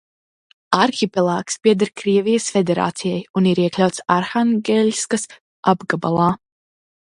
Arhipelāgs 0.83 1.57
pieder 1.67 1.89
Krievijas 2.01 2.47
Federācijai 2.55 3.21
un 3.43 3.51
ir 3.53 3.63
iekļauts 3.67 4.03
Arhangeļskas 4.17 5.29
apgabalā. 5.75 6.35